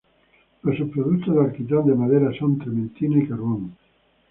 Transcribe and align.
Los 0.63 0.77
subproductos 0.77 1.35
de 1.35 1.41
alquitrán 1.41 1.85
de 1.85 1.93
madera 1.93 2.31
son 2.39 2.57
trementina 2.57 3.19
y 3.21 3.27
carbón. 3.27 3.77